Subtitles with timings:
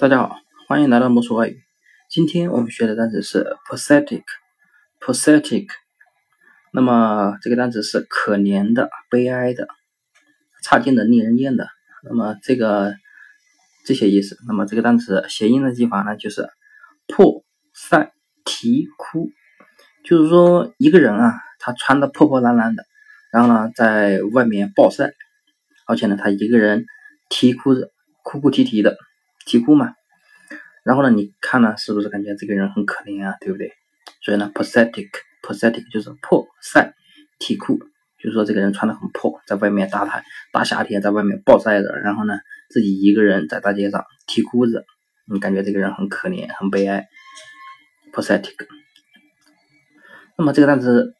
[0.00, 1.60] 大家好，欢迎来到魔术外语。
[2.08, 5.66] 今天我们学的单词是 pathetic，pathetic。
[6.72, 9.68] 那么这个单词是可怜的、悲哀的、
[10.64, 11.68] 差劲的、令人厌的。
[12.02, 12.94] 那么这个
[13.84, 14.38] 这些意思。
[14.48, 16.48] 那么这个单词谐音的记法呢，就是
[17.06, 17.44] 破
[17.74, 18.14] 晒
[18.46, 19.28] 啼哭。
[20.02, 22.84] 就是说一个人啊，他穿的破破烂烂的，
[23.30, 25.12] 然后呢，在外面暴晒，
[25.86, 26.86] 而且呢，他一个人
[27.28, 27.90] 啼哭着，
[28.24, 28.96] 哭哭啼啼的。
[29.46, 29.94] 啼哭嘛，
[30.84, 33.72] 然后呢，你看呢，是不是感觉这个人很可怜啊，对不对？
[34.22, 36.94] 所以呢，pathetic，pathetic 就是破晒
[37.38, 37.78] 啼哭，
[38.18, 42.34] 就是说这个人穿的很破，在外面大太大夏天在外面暴晒着，然后呢，
[42.68, 44.84] 自己一个人在大街上啼哭着，
[45.32, 47.08] 你感觉这个人很可怜，很悲哀
[48.12, 48.66] ，pathetic。
[50.36, 51.14] 那么这个单词，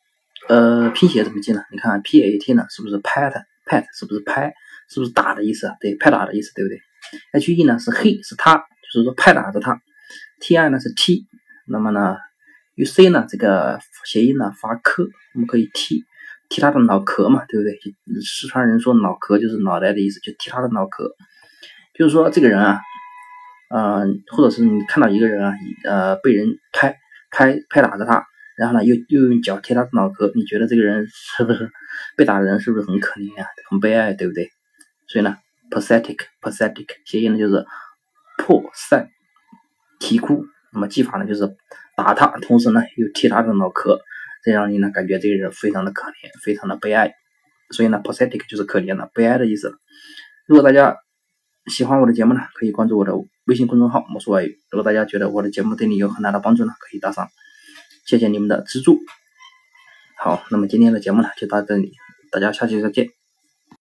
[0.48, 1.62] 呃，拼写怎么记呢？
[1.70, 4.54] 你看 p a t 呢，是不是 pat，pat 是不是拍，
[4.88, 5.76] 是不是打的意思啊？
[5.80, 6.80] 对，拍打的意思，对不对
[7.32, 9.80] ？H E 呢是 he 是他，就是说拍打着他。
[10.40, 11.26] T I 呢是踢，
[11.66, 12.16] 那么呢
[12.76, 16.02] ，U C 呢这个谐音呢发科，我们可以踢
[16.48, 17.78] 踢他的脑壳嘛，对不对？
[18.22, 21.14] 四川人说脑壳就是脑袋的意思，就踢他的脑壳。
[21.94, 22.80] 就是说这个人啊，
[23.68, 26.96] 嗯，或者是你看到一个人啊，呃，被人拍
[27.30, 28.24] 拍拍打着他，
[28.56, 31.70] 然后呢又又用脚踢他的脑壳，你觉得这个人是不是
[32.16, 34.50] 被打的人是不是很可怜呀，很悲哀，对不对？
[35.06, 35.36] 所以呢。
[35.70, 37.64] pathetic，pathetic，谐音呢就是
[38.38, 39.08] 破散
[39.98, 41.56] 啼哭，那么技法呢就是
[41.96, 44.00] 打他，同时呢又踢他的脑壳，
[44.42, 47.14] 这样你呢感觉这个人非常的可怜，非常的悲哀，
[47.70, 49.78] 所以呢 pathetic 就是可怜的、悲哀的意思。
[50.46, 50.96] 如果大家
[51.66, 53.12] 喜欢我的节目呢，可以关注我的
[53.46, 54.58] 微信公众号“魔术外语”。
[54.72, 57.28] 如果大家觉得我的节目对你有很大的帮助呢，可以打赏，
[58.06, 58.98] 谢谢你们的资助。
[60.18, 61.92] 好，那么今天的节目呢就到这里，
[62.32, 63.19] 大家下期再见。